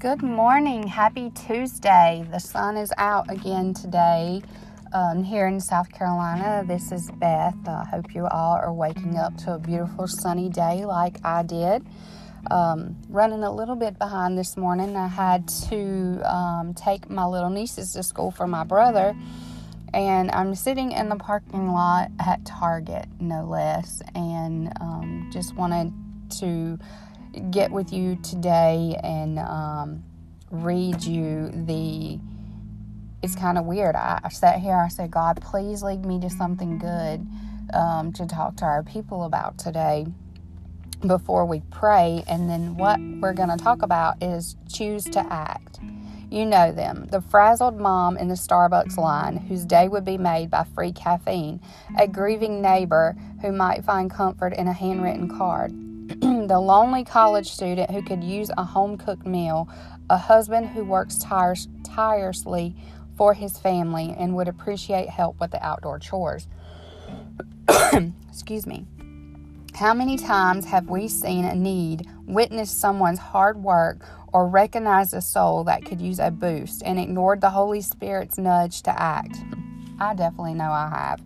Good 0.00 0.22
morning. 0.22 0.86
Happy 0.86 1.28
Tuesday. 1.28 2.26
The 2.30 2.38
sun 2.38 2.78
is 2.78 2.90
out 2.96 3.30
again 3.30 3.74
today 3.74 4.40
um, 4.94 5.22
here 5.22 5.46
in 5.46 5.60
South 5.60 5.92
Carolina. 5.92 6.64
This 6.66 6.90
is 6.90 7.10
Beth. 7.10 7.68
I 7.68 7.84
hope 7.84 8.14
you 8.14 8.26
all 8.26 8.54
are 8.54 8.72
waking 8.72 9.18
up 9.18 9.36
to 9.44 9.56
a 9.56 9.58
beautiful 9.58 10.08
sunny 10.08 10.48
day 10.48 10.86
like 10.86 11.18
I 11.22 11.42
did. 11.42 11.86
Um, 12.50 12.96
running 13.10 13.42
a 13.42 13.54
little 13.54 13.76
bit 13.76 13.98
behind 13.98 14.38
this 14.38 14.56
morning. 14.56 14.96
I 14.96 15.06
had 15.06 15.46
to 15.68 16.22
um, 16.24 16.72
take 16.72 17.10
my 17.10 17.26
little 17.26 17.50
nieces 17.50 17.92
to 17.92 18.02
school 18.02 18.30
for 18.30 18.46
my 18.46 18.64
brother, 18.64 19.14
and 19.92 20.30
I'm 20.30 20.54
sitting 20.54 20.92
in 20.92 21.10
the 21.10 21.16
parking 21.16 21.72
lot 21.72 22.10
at 22.18 22.46
Target, 22.46 23.04
no 23.20 23.44
less, 23.44 24.00
and 24.14 24.72
um, 24.80 25.28
just 25.30 25.54
wanted 25.54 25.92
to 26.38 26.78
get 27.50 27.70
with 27.70 27.92
you 27.92 28.16
today 28.16 28.98
and 29.02 29.38
um, 29.38 30.04
read 30.50 31.02
you 31.02 31.50
the. 31.50 32.18
It's 33.22 33.34
kind 33.34 33.58
of 33.58 33.66
weird. 33.66 33.96
I, 33.96 34.18
I, 34.24 34.30
sat 34.30 34.60
here, 34.60 34.74
I 34.74 34.88
said, 34.88 35.10
God, 35.10 35.42
please 35.42 35.82
lead 35.82 36.06
me 36.06 36.18
to 36.20 36.30
something 36.30 36.78
good 36.78 37.26
um, 37.74 38.14
to 38.14 38.26
talk 38.26 38.56
to 38.56 38.64
our 38.64 38.82
people 38.82 39.24
about 39.24 39.58
today 39.58 40.06
before 41.06 41.44
we 41.44 41.60
pray. 41.70 42.24
And 42.26 42.48
then 42.48 42.76
what 42.76 42.98
we're 42.98 43.34
going 43.34 43.50
to 43.50 43.62
talk 43.62 43.82
about 43.82 44.22
is 44.22 44.56
choose 44.72 45.04
to 45.04 45.20
act. 45.30 45.80
You 46.30 46.46
know 46.46 46.72
them 46.72 47.08
the 47.10 47.20
frazzled 47.20 47.78
mom 47.78 48.16
in 48.16 48.28
the 48.28 48.36
Starbucks 48.36 48.96
line 48.96 49.36
whose 49.36 49.66
day 49.66 49.88
would 49.88 50.04
be 50.04 50.16
made 50.16 50.48
by 50.48 50.64
free 50.64 50.92
caffeine, 50.92 51.60
a 51.98 52.06
grieving 52.06 52.62
neighbor 52.62 53.16
who 53.42 53.52
might 53.52 53.84
find 53.84 54.10
comfort 54.10 54.54
in 54.54 54.68
a 54.68 54.72
handwritten 54.72 55.36
card 55.36 55.74
the 56.50 56.58
lonely 56.58 57.04
college 57.04 57.48
student 57.48 57.88
who 57.92 58.02
could 58.02 58.24
use 58.24 58.50
a 58.58 58.64
home 58.64 58.98
cooked 58.98 59.24
meal, 59.24 59.68
a 60.10 60.16
husband 60.16 60.66
who 60.66 60.84
works 60.84 61.16
tires- 61.16 61.68
tirelessly 61.84 62.74
for 63.16 63.34
his 63.34 63.56
family 63.56 64.16
and 64.18 64.34
would 64.34 64.48
appreciate 64.48 65.08
help 65.08 65.38
with 65.38 65.52
the 65.52 65.64
outdoor 65.64 66.00
chores. 66.00 66.48
Excuse 68.28 68.66
me. 68.66 68.84
How 69.76 69.94
many 69.94 70.16
times 70.16 70.64
have 70.64 70.90
we 70.90 71.06
seen 71.06 71.44
a 71.44 71.54
need, 71.54 72.08
witnessed 72.26 72.80
someone's 72.80 73.20
hard 73.20 73.62
work, 73.62 74.04
or 74.32 74.48
recognized 74.48 75.14
a 75.14 75.20
soul 75.20 75.62
that 75.64 75.84
could 75.84 76.00
use 76.00 76.18
a 76.18 76.32
boost 76.32 76.82
and 76.84 76.98
ignored 76.98 77.40
the 77.40 77.50
Holy 77.50 77.80
Spirit's 77.80 78.38
nudge 78.38 78.82
to 78.82 79.00
act? 79.00 79.36
I 80.00 80.14
definitely 80.14 80.54
know 80.54 80.72
I 80.72 80.88
have. 80.88 81.20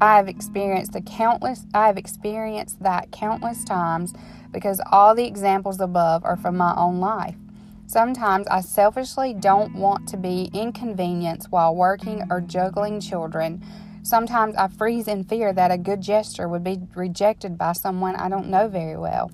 I 0.00 0.16
have 0.16 0.28
experienced 0.28 0.96
countless 1.04 1.66
I 1.74 1.86
have 1.86 1.98
experienced 1.98 2.82
that 2.82 3.10
countless 3.12 3.64
times 3.64 4.14
because 4.50 4.80
all 4.90 5.14
the 5.14 5.26
examples 5.26 5.80
above 5.80 6.24
are 6.24 6.36
from 6.36 6.56
my 6.56 6.74
own 6.76 7.00
life. 7.00 7.36
Sometimes 7.86 8.46
I 8.46 8.60
selfishly 8.60 9.34
don't 9.34 9.74
want 9.74 10.08
to 10.08 10.16
be 10.16 10.50
inconvenienced 10.54 11.50
while 11.50 11.74
working 11.74 12.22
or 12.30 12.40
juggling 12.40 13.00
children. 13.00 13.62
Sometimes 14.02 14.56
I 14.56 14.68
freeze 14.68 15.08
in 15.08 15.24
fear 15.24 15.52
that 15.52 15.70
a 15.70 15.76
good 15.76 16.00
gesture 16.00 16.48
would 16.48 16.64
be 16.64 16.78
rejected 16.94 17.58
by 17.58 17.72
someone 17.72 18.16
I 18.16 18.28
don't 18.28 18.48
know 18.48 18.68
very 18.68 18.96
well. 18.96 19.30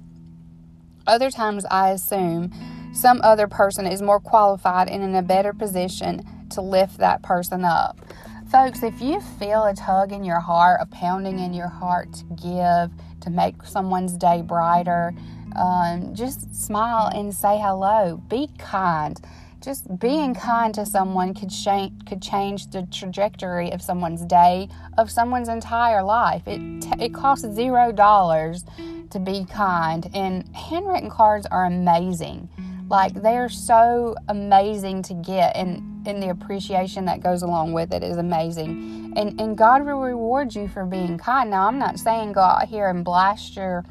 Other 1.06 1.30
times 1.30 1.64
I 1.70 1.90
assume 1.90 2.50
some 2.92 3.20
other 3.22 3.46
person 3.46 3.86
is 3.86 4.02
more 4.02 4.18
qualified 4.18 4.88
and 4.88 5.04
in 5.04 5.14
a 5.14 5.22
better 5.22 5.52
position 5.52 6.26
to 6.50 6.60
lift 6.60 6.98
that 6.98 7.22
person 7.22 7.64
up. 7.64 8.00
Folks, 8.50 8.84
if 8.84 9.02
you 9.02 9.20
feel 9.20 9.64
a 9.64 9.74
tug 9.74 10.12
in 10.12 10.22
your 10.22 10.38
heart, 10.38 10.78
a 10.80 10.86
pounding 10.86 11.40
in 11.40 11.52
your 11.52 11.66
heart 11.66 12.12
to 12.12 12.24
give, 12.36 12.90
to 13.20 13.28
make 13.28 13.64
someone's 13.64 14.16
day 14.16 14.40
brighter, 14.40 15.12
um, 15.56 16.14
just 16.14 16.54
smile 16.54 17.10
and 17.12 17.34
say 17.34 17.58
hello. 17.58 18.22
Be 18.28 18.48
kind. 18.56 19.20
Just 19.60 19.98
being 19.98 20.32
kind 20.32 20.72
to 20.74 20.86
someone 20.86 21.34
could 21.34 21.50
change 21.50 21.92
could 22.06 22.22
change 22.22 22.70
the 22.70 22.86
trajectory 22.92 23.72
of 23.72 23.82
someone's 23.82 24.24
day, 24.24 24.68
of 24.96 25.10
someone's 25.10 25.48
entire 25.48 26.04
life. 26.04 26.46
It 26.46 26.82
t- 26.82 27.04
it 27.04 27.12
costs 27.12 27.44
zero 27.52 27.90
dollars 27.90 28.64
to 29.10 29.18
be 29.18 29.44
kind, 29.50 30.08
and 30.14 30.46
handwritten 30.54 31.10
cards 31.10 31.46
are 31.46 31.64
amazing. 31.64 32.48
Like 32.88 33.14
they're 33.14 33.48
so 33.48 34.14
amazing 34.28 35.02
to 35.04 35.14
get, 35.14 35.56
and 35.56 36.06
and 36.06 36.22
the 36.22 36.30
appreciation 36.30 37.04
that 37.06 37.20
goes 37.20 37.42
along 37.42 37.72
with 37.72 37.92
it 37.92 38.04
is 38.04 38.16
amazing. 38.16 39.12
And 39.16 39.40
and 39.40 39.56
God 39.56 39.84
will 39.84 40.00
reward 40.00 40.54
you 40.54 40.68
for 40.68 40.84
being 40.84 41.18
kind. 41.18 41.50
Now 41.50 41.66
I'm 41.66 41.78
not 41.78 41.98
saying 41.98 42.32
go 42.32 42.42
out 42.42 42.68
here 42.68 42.88
and 42.88 43.04
blast 43.04 43.56
your 43.56 43.84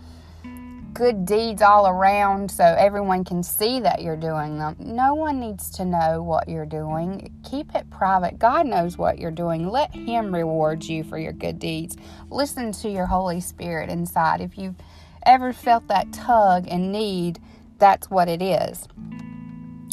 good 0.95 1.25
deeds 1.25 1.61
all 1.61 1.87
around 1.87 2.49
so 2.49 2.63
everyone 2.63 3.25
can 3.25 3.43
see 3.43 3.81
that 3.81 4.01
you're 4.01 4.15
doing 4.15 4.57
them. 4.57 4.77
No 4.79 5.13
one 5.13 5.41
needs 5.41 5.69
to 5.71 5.83
know 5.83 6.23
what 6.23 6.47
you're 6.47 6.65
doing. 6.65 7.33
Keep 7.43 7.75
it 7.75 7.89
private. 7.89 8.39
God 8.39 8.65
knows 8.65 8.97
what 8.97 9.19
you're 9.19 9.29
doing. 9.29 9.69
Let 9.69 9.93
Him 9.93 10.33
reward 10.33 10.85
you 10.85 11.03
for 11.03 11.17
your 11.17 11.33
good 11.33 11.59
deeds. 11.59 11.97
Listen 12.29 12.71
to 12.71 12.89
your 12.89 13.07
Holy 13.07 13.41
Spirit 13.41 13.89
inside. 13.89 14.39
If 14.39 14.57
you've 14.57 14.77
ever 15.25 15.51
felt 15.51 15.85
that 15.89 16.13
tug 16.13 16.65
and 16.69 16.93
need, 16.93 17.39
that's 17.77 18.09
what 18.09 18.27
it 18.27 18.41
is. 18.41 18.87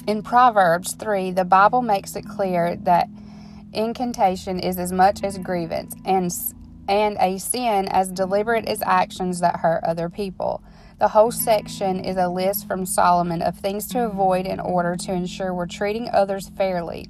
In 0.06 0.22
Proverbs 0.22 0.94
3, 0.94 1.30
the 1.30 1.44
Bible 1.44 1.82
makes 1.82 2.16
it 2.16 2.28
clear 2.28 2.76
that 2.76 3.08
incantation 3.72 4.58
is 4.58 4.78
as 4.78 4.92
much 4.92 5.22
as 5.22 5.38
grievance 5.38 5.94
and 6.04 6.30
and 6.88 7.16
a 7.20 7.38
sin 7.38 7.86
as 7.88 8.10
deliberate 8.10 8.66
as 8.66 8.82
actions 8.82 9.38
that 9.40 9.60
hurt 9.60 9.84
other 9.84 10.08
people. 10.08 10.62
The 10.98 11.08
whole 11.08 11.30
section 11.30 12.04
is 12.04 12.16
a 12.16 12.28
list 12.28 12.66
from 12.66 12.86
Solomon 12.86 13.40
of 13.40 13.56
things 13.56 13.86
to 13.88 14.04
avoid 14.04 14.46
in 14.46 14.58
order 14.58 14.96
to 14.96 15.12
ensure 15.12 15.54
we're 15.54 15.66
treating 15.66 16.10
others 16.10 16.48
fairly. 16.50 17.08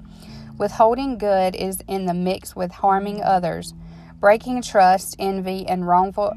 Withholding 0.59 1.19
good 1.19 1.57
is 1.57 1.83
in 1.89 2.05
the 2.07 2.15
mix 2.15 2.55
with 2.55 2.71
harming 2.71 3.23
others, 3.23 3.73
breaking 4.21 4.63
trust, 4.63 5.17
envy, 5.19 5.67
and 5.67 5.87
wrongful 5.87 6.35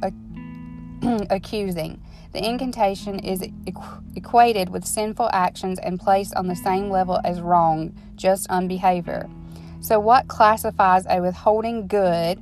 accusing. 1.30 2.02
The 2.34 2.46
incantation 2.46 3.20
is 3.20 3.42
equ- 3.42 4.04
equated 4.18 4.70
with 4.70 4.86
sinful 4.86 5.30
actions 5.32 5.80
and 5.80 6.00
placed 6.00 6.36
on 6.36 6.48
the 6.48 6.56
same 6.56 6.90
level 6.90 7.22
as 7.24 7.42
wrong, 7.42 7.94
just 8.16 8.48
unbehavior. 8.50 9.30
So, 9.80 10.00
what 10.00 10.28
classifies 10.28 11.06
a 11.10 11.22
withholding 11.22 11.88
good 11.88 12.40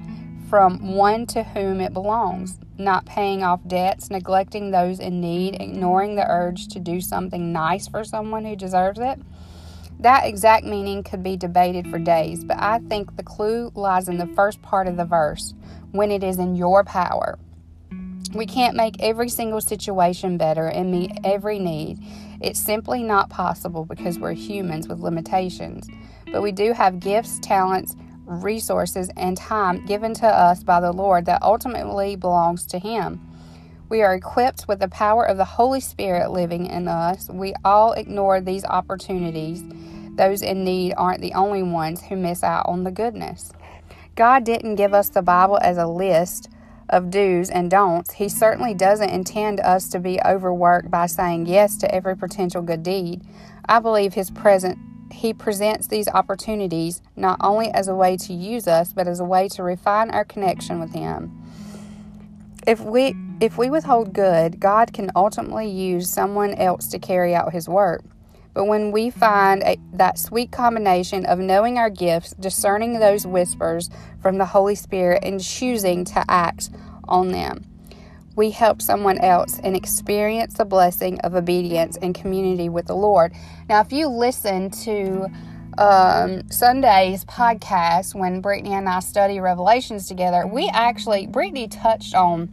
from 0.49 0.95
one 0.95 1.25
to 1.27 1.43
whom 1.43 1.81
it 1.81 1.93
belongs? 1.93 2.57
Not 2.77 3.05
paying 3.05 3.43
off 3.43 3.59
debts, 3.67 4.09
neglecting 4.09 4.71
those 4.71 4.99
in 4.99 5.21
need, 5.21 5.61
ignoring 5.61 6.15
the 6.15 6.25
urge 6.27 6.67
to 6.69 6.79
do 6.79 7.01
something 7.01 7.51
nice 7.51 7.87
for 7.87 8.03
someone 8.03 8.45
who 8.45 8.55
deserves 8.55 8.99
it? 8.99 9.19
That 9.99 10.25
exact 10.25 10.65
meaning 10.65 11.03
could 11.03 11.23
be 11.23 11.37
debated 11.37 11.87
for 11.87 11.99
days, 11.99 12.43
but 12.43 12.57
I 12.59 12.79
think 12.79 13.15
the 13.15 13.23
clue 13.23 13.71
lies 13.75 14.09
in 14.09 14.17
the 14.17 14.27
first 14.27 14.61
part 14.61 14.87
of 14.87 14.97
the 14.97 15.05
verse 15.05 15.53
when 15.91 16.11
it 16.11 16.23
is 16.23 16.39
in 16.39 16.55
your 16.55 16.83
power. 16.83 17.37
We 18.33 18.47
can't 18.47 18.75
make 18.75 18.95
every 18.99 19.29
single 19.29 19.61
situation 19.61 20.37
better 20.37 20.67
and 20.67 20.91
meet 20.91 21.11
every 21.23 21.59
need. 21.59 21.99
It's 22.41 22.59
simply 22.59 23.03
not 23.03 23.29
possible 23.29 23.85
because 23.85 24.17
we're 24.17 24.33
humans 24.33 24.87
with 24.87 24.99
limitations. 24.99 25.87
But 26.31 26.41
we 26.41 26.51
do 26.51 26.73
have 26.73 26.99
gifts, 26.99 27.39
talents, 27.39 27.95
resources, 28.25 29.11
and 29.15 29.37
time 29.37 29.85
given 29.85 30.15
to 30.15 30.27
us 30.27 30.63
by 30.63 30.79
the 30.79 30.91
Lord 30.91 31.27
that 31.27 31.43
ultimately 31.43 32.15
belongs 32.15 32.65
to 32.67 32.79
Him. 32.79 33.21
We 33.87 34.01
are 34.01 34.15
equipped 34.15 34.67
with 34.67 34.79
the 34.79 34.87
power 34.87 35.23
of 35.23 35.37
the 35.37 35.45
Holy 35.45 35.79
Spirit 35.79 36.31
living 36.31 36.65
in 36.65 36.87
us. 36.87 37.29
We 37.29 37.53
all 37.63 37.93
ignore 37.93 38.41
these 38.41 38.65
opportunities. 38.65 39.63
Those 40.15 40.41
in 40.41 40.63
need 40.63 40.95
aren't 40.97 41.21
the 41.21 41.33
only 41.33 41.61
ones 41.61 42.01
who 42.01 42.15
miss 42.15 42.43
out 42.43 42.65
on 42.67 42.83
the 42.83 42.91
goodness. 42.91 43.51
God 44.15 44.43
didn't 44.43 44.75
give 44.75 44.93
us 44.93 45.09
the 45.09 45.21
Bible 45.21 45.59
as 45.61 45.77
a 45.77 45.85
list 45.85 46.49
of 46.89 47.09
do's 47.09 47.49
and 47.49 47.69
don'ts, 47.69 48.13
he 48.13 48.29
certainly 48.29 48.73
doesn't 48.73 49.09
intend 49.09 49.59
us 49.59 49.89
to 49.89 49.99
be 49.99 50.19
overworked 50.25 50.91
by 50.91 51.05
saying 51.05 51.45
yes 51.45 51.77
to 51.77 51.93
every 51.93 52.15
potential 52.15 52.61
good 52.61 52.83
deed. 52.83 53.21
I 53.67 53.79
believe 53.79 54.13
his 54.13 54.29
present 54.29 54.77
he 55.11 55.33
presents 55.33 55.87
these 55.87 56.07
opportunities 56.07 57.01
not 57.15 57.37
only 57.41 57.69
as 57.69 57.87
a 57.87 57.95
way 57.95 58.17
to 58.17 58.33
use 58.33 58.67
us, 58.67 58.93
but 58.93 59.07
as 59.07 59.19
a 59.19 59.23
way 59.23 59.47
to 59.49 59.61
refine 59.63 60.09
our 60.09 60.25
connection 60.25 60.79
with 60.79 60.93
him. 60.93 61.31
If 62.65 62.79
we 62.79 63.15
if 63.39 63.57
we 63.57 63.69
withhold 63.69 64.13
good, 64.13 64.59
God 64.59 64.93
can 64.93 65.11
ultimately 65.15 65.69
use 65.69 66.09
someone 66.09 66.53
else 66.53 66.87
to 66.87 66.99
carry 66.99 67.35
out 67.35 67.53
his 67.53 67.67
work. 67.67 68.03
But 68.53 68.65
when 68.65 68.91
we 68.91 69.09
find 69.09 69.63
a, 69.63 69.77
that 69.93 70.19
sweet 70.19 70.51
combination 70.51 71.25
of 71.25 71.39
knowing 71.39 71.77
our 71.77 71.89
gifts, 71.89 72.31
discerning 72.39 72.99
those 72.99 73.25
whispers 73.25 73.89
from 74.21 74.37
the 74.37 74.45
Holy 74.45 74.75
Spirit, 74.75 75.23
and 75.23 75.43
choosing 75.43 76.05
to 76.05 76.23
act 76.29 76.69
on 77.05 77.31
them, 77.31 77.65
we 78.35 78.51
help 78.51 78.81
someone 78.81 79.17
else 79.19 79.59
and 79.63 79.75
experience 79.75 80.55
the 80.55 80.65
blessing 80.65 81.19
of 81.21 81.35
obedience 81.35 81.97
and 81.97 82.15
community 82.15 82.69
with 82.69 82.87
the 82.87 82.95
Lord. 82.95 83.33
Now, 83.69 83.81
if 83.81 83.91
you 83.91 84.07
listen 84.07 84.69
to 84.71 85.27
um, 85.77 86.49
Sunday's 86.49 87.25
podcast 87.25 88.15
when 88.15 88.41
Brittany 88.41 88.73
and 88.73 88.87
I 88.87 88.99
study 88.99 89.39
Revelations 89.39 90.07
together, 90.07 90.47
we 90.47 90.69
actually, 90.73 91.27
Brittany 91.27 91.67
touched 91.67 92.15
on 92.15 92.49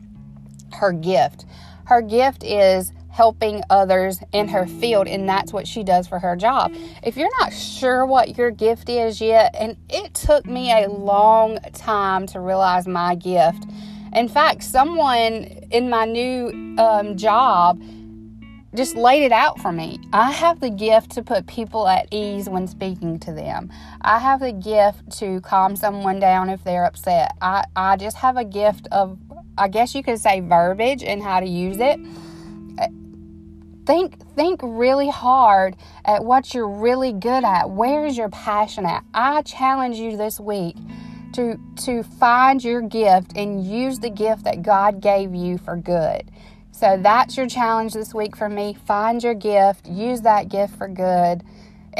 her 0.73 0.93
gift. 0.93 1.47
Her 1.87 2.03
gift 2.03 2.45
is 2.45 2.93
helping 3.11 3.63
others 3.71 4.21
in 4.33 4.49
her 4.49 4.67
field, 4.67 5.09
and 5.09 5.29
that's 5.29 5.53
what 5.53 5.67
she 5.67 5.83
does 5.83 6.07
for 6.07 6.19
her 6.19 6.37
job. 6.37 6.73
If 7.03 7.17
you're 7.17 7.31
not 7.41 7.53
sure 7.53 8.07
what 8.07 8.39
your 8.39 8.51
gift 8.51 8.89
is 8.89 9.21
yet, 9.21 9.55
and 9.59 9.77
it 9.89 10.15
took 10.15 10.47
me 10.47 10.73
a 10.73 10.89
long 10.89 11.59
time 11.75 12.27
to 12.29 12.41
realize 12.41 12.87
my 12.87 13.15
gift. 13.15 13.67
In 14.15 14.29
fact, 14.29 14.63
someone 14.63 15.45
in 15.71 15.91
my 15.91 16.05
new 16.05 16.77
um, 16.79 17.17
job 17.17 17.81
just 18.75 18.95
laid 18.95 19.25
it 19.25 19.33
out 19.33 19.61
for 19.61 19.73
me. 19.73 19.99
I 20.13 20.31
have 20.31 20.61
the 20.61 20.71
gift 20.71 21.11
to 21.13 21.23
put 21.23 21.47
people 21.49 21.89
at 21.89 22.07
ease 22.13 22.49
when 22.49 22.69
speaking 22.69 23.19
to 23.21 23.33
them. 23.33 23.71
I 24.01 24.21
have 24.21 24.39
the 24.39 24.53
gift 24.53 25.11
to 25.19 25.41
calm 25.41 25.75
someone 25.75 26.21
down 26.21 26.51
if 26.51 26.63
they're 26.63 26.85
upset. 26.85 27.33
I, 27.43 27.65
I 27.75 27.97
just 27.97 28.17
have 28.19 28.37
a 28.37 28.45
gift 28.45 28.87
of, 28.93 29.19
I 29.59 29.67
guess 29.67 29.95
you 29.95 30.05
could 30.05 30.21
say, 30.21 30.41
verbiage 30.41 31.03
and 31.03 31.21
how 31.21 31.41
to 31.41 31.47
use 31.47 31.79
it 31.79 31.99
think 33.91 34.21
think 34.37 34.61
really 34.63 35.11
hard 35.11 35.75
at 36.05 36.25
what 36.25 36.55
you're 36.55 36.69
really 36.69 37.13
good 37.13 37.43
at. 37.43 37.71
Where 37.71 38.07
is 38.07 38.17
your 38.17 38.29
passion 38.29 38.87
at? 38.87 39.03
I 39.13 39.43
challenge 39.43 39.97
you 39.97 40.17
this 40.17 40.39
week 40.39 40.77
to 41.33 41.59
to 41.85 42.05
find 42.05 42.63
your 42.63 42.83
gift 42.83 43.33
and 43.35 43.67
use 43.67 43.99
the 43.99 44.11
gift 44.11 44.45
that 44.45 44.63
God 44.63 45.01
gave 45.01 45.35
you 45.35 45.59
for 45.59 45.77
good. 45.77 46.31
So 46.71 47.01
that's 47.03 47.37
your 47.37 47.49
challenge 47.49 47.93
this 47.93 48.15
week 48.15 48.37
for 48.37 48.49
me. 48.49 48.77
Find 48.87 49.23
your 49.25 49.35
gift, 49.35 49.89
use 49.89 50.21
that 50.21 50.49
gift 50.49 50.77
for 50.77 50.87
good 50.87 51.43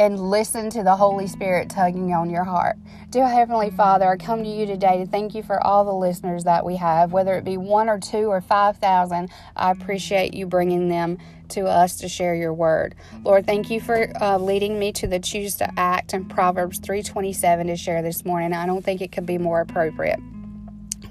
and 0.01 0.19
listen 0.19 0.67
to 0.67 0.81
the 0.81 0.95
Holy 0.95 1.27
Spirit 1.27 1.69
tugging 1.69 2.11
on 2.11 2.27
your 2.27 2.43
heart. 2.43 2.75
Dear 3.11 3.27
Heavenly 3.27 3.69
Father, 3.69 4.09
I 4.09 4.17
come 4.17 4.43
to 4.43 4.49
you 4.49 4.65
today 4.65 4.97
to 4.97 5.05
thank 5.05 5.35
you 5.35 5.43
for 5.43 5.63
all 5.63 5.85
the 5.85 5.93
listeners 5.93 6.43
that 6.45 6.65
we 6.65 6.77
have, 6.77 7.11
whether 7.11 7.35
it 7.35 7.43
be 7.43 7.55
one 7.55 7.87
or 7.87 7.99
two 7.99 8.25
or 8.31 8.41
5,000. 8.41 9.29
I 9.55 9.69
appreciate 9.69 10.33
you 10.33 10.47
bringing 10.47 10.89
them 10.89 11.19
to 11.49 11.67
us 11.67 11.97
to 11.97 12.09
share 12.09 12.33
your 12.33 12.51
word. 12.51 12.95
Lord, 13.23 13.45
thank 13.45 13.69
you 13.69 13.79
for 13.79 14.11
uh, 14.19 14.39
leading 14.39 14.79
me 14.79 14.91
to 14.93 15.05
the 15.05 15.19
choose 15.19 15.53
to 15.57 15.71
act 15.79 16.15
in 16.15 16.25
Proverbs 16.25 16.79
327 16.79 17.67
to 17.67 17.75
share 17.75 18.01
this 18.01 18.25
morning. 18.25 18.53
I 18.53 18.65
don't 18.65 18.83
think 18.83 19.01
it 19.01 19.11
could 19.11 19.27
be 19.27 19.37
more 19.37 19.61
appropriate. 19.61 20.19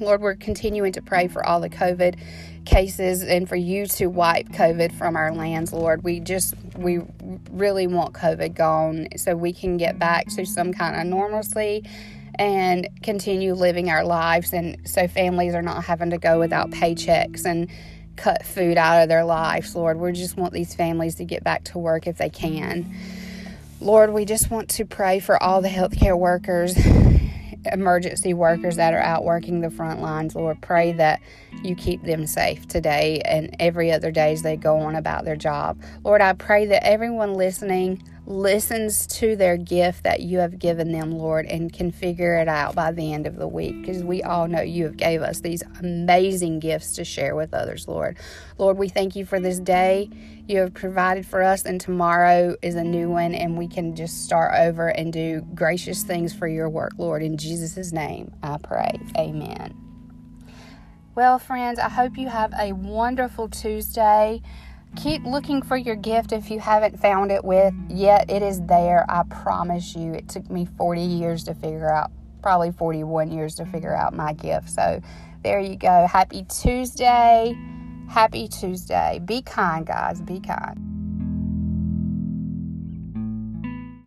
Lord, 0.00 0.22
we're 0.22 0.34
continuing 0.34 0.92
to 0.92 1.02
pray 1.02 1.28
for 1.28 1.44
all 1.46 1.60
the 1.60 1.68
COVID 1.68 2.18
cases 2.64 3.22
and 3.22 3.48
for 3.48 3.56
you 3.56 3.86
to 3.86 4.06
wipe 4.06 4.48
COVID 4.48 4.92
from 4.92 5.14
our 5.14 5.32
lands, 5.32 5.72
Lord. 5.72 6.02
We 6.02 6.20
just, 6.20 6.54
we 6.76 7.00
really 7.50 7.86
want 7.86 8.14
COVID 8.14 8.54
gone 8.54 9.08
so 9.16 9.36
we 9.36 9.52
can 9.52 9.76
get 9.76 9.98
back 9.98 10.28
to 10.28 10.46
some 10.46 10.72
kind 10.72 10.98
of 10.98 11.06
normalcy 11.06 11.84
and 12.36 12.88
continue 13.02 13.54
living 13.54 13.90
our 13.90 14.04
lives. 14.04 14.52
And 14.52 14.88
so 14.88 15.06
families 15.06 15.54
are 15.54 15.62
not 15.62 15.84
having 15.84 16.10
to 16.10 16.18
go 16.18 16.38
without 16.38 16.70
paychecks 16.70 17.44
and 17.44 17.68
cut 18.16 18.44
food 18.44 18.78
out 18.78 19.02
of 19.02 19.08
their 19.08 19.24
lives, 19.24 19.74
Lord. 19.74 19.98
We 19.98 20.12
just 20.12 20.36
want 20.36 20.52
these 20.54 20.74
families 20.74 21.16
to 21.16 21.24
get 21.24 21.44
back 21.44 21.64
to 21.64 21.78
work 21.78 22.06
if 22.06 22.18
they 22.18 22.30
can. 22.30 22.94
Lord, 23.80 24.12
we 24.12 24.24
just 24.24 24.50
want 24.50 24.68
to 24.70 24.84
pray 24.84 25.20
for 25.20 25.42
all 25.42 25.62
the 25.62 25.68
healthcare 25.68 26.18
workers 26.18 26.74
emergency 27.72 28.34
workers 28.34 28.76
that 28.76 28.94
are 28.94 29.00
out 29.00 29.24
working 29.24 29.60
the 29.60 29.70
front 29.70 30.00
lines, 30.00 30.34
Lord, 30.34 30.60
pray 30.60 30.92
that 30.92 31.20
you 31.62 31.74
keep 31.74 32.02
them 32.02 32.26
safe 32.26 32.66
today 32.68 33.20
and 33.24 33.54
every 33.58 33.92
other 33.92 34.10
day 34.10 34.32
as 34.32 34.42
they 34.42 34.56
go 34.56 34.78
on 34.78 34.94
about 34.94 35.24
their 35.24 35.36
job. 35.36 35.80
Lord, 36.04 36.20
I 36.20 36.32
pray 36.32 36.66
that 36.66 36.86
everyone 36.86 37.34
listening 37.34 38.02
listens 38.26 39.06
to 39.06 39.36
their 39.36 39.56
gift 39.56 40.04
that 40.04 40.20
you 40.20 40.38
have 40.38 40.58
given 40.58 40.92
them, 40.92 41.12
Lord, 41.12 41.46
and 41.46 41.72
can 41.72 41.90
figure 41.90 42.36
it 42.36 42.48
out 42.48 42.74
by 42.74 42.92
the 42.92 43.12
end 43.12 43.26
of 43.26 43.36
the 43.36 43.48
week 43.48 43.80
because 43.80 44.04
we 44.04 44.22
all 44.22 44.48
know 44.48 44.60
you 44.60 44.84
have 44.84 44.96
gave 44.96 45.22
us 45.22 45.40
these 45.40 45.62
amazing 45.80 46.60
gifts 46.60 46.94
to 46.96 47.04
share 47.04 47.34
with 47.34 47.54
others, 47.54 47.88
Lord. 47.88 48.18
Lord, 48.58 48.78
we 48.78 48.88
thank 48.88 49.16
you 49.16 49.24
for 49.24 49.40
this 49.40 49.58
day 49.58 50.10
you 50.50 50.58
have 50.58 50.74
provided 50.74 51.24
for 51.24 51.42
us 51.42 51.64
and 51.64 51.80
tomorrow 51.80 52.56
is 52.60 52.74
a 52.74 52.82
new 52.82 53.08
one 53.08 53.34
and 53.34 53.56
we 53.56 53.68
can 53.68 53.94
just 53.94 54.24
start 54.24 54.52
over 54.58 54.88
and 54.88 55.12
do 55.12 55.42
gracious 55.54 56.02
things 56.02 56.34
for 56.34 56.48
your 56.48 56.68
work, 56.68 56.92
Lord. 56.98 57.22
In 57.22 57.36
Jesus' 57.36 57.92
name, 57.92 58.32
I 58.42 58.58
pray. 58.60 58.98
Amen. 59.16 59.76
Well, 61.14 61.38
friends, 61.38 61.78
I 61.78 61.88
hope 61.88 62.18
you 62.18 62.28
have 62.28 62.52
a 62.58 62.72
wonderful 62.72 63.48
Tuesday. 63.48 64.42
Keep 64.96 65.24
looking 65.24 65.62
for 65.62 65.76
your 65.76 65.94
gift 65.94 66.32
if 66.32 66.50
you 66.50 66.58
haven't 66.58 67.00
found 67.00 67.30
it 67.30 67.44
with 67.44 67.72
yet. 67.88 68.30
It 68.30 68.42
is 68.42 68.60
there. 68.62 69.06
I 69.08 69.22
promise 69.24 69.94
you. 69.94 70.12
It 70.12 70.28
took 70.28 70.50
me 70.50 70.66
40 70.76 71.00
years 71.00 71.44
to 71.44 71.54
figure 71.54 71.90
out, 71.90 72.10
probably 72.42 72.72
41 72.72 73.30
years 73.30 73.54
to 73.56 73.66
figure 73.66 73.94
out 73.94 74.14
my 74.14 74.32
gift. 74.32 74.68
So 74.70 75.00
there 75.42 75.60
you 75.60 75.76
go. 75.76 76.06
Happy 76.06 76.44
Tuesday. 76.44 77.56
Happy 78.08 78.48
Tuesday. 78.48 79.20
Be 79.24 79.42
kind, 79.42 79.86
guys. 79.86 80.20
Be 80.20 80.40
kind. 80.40 80.89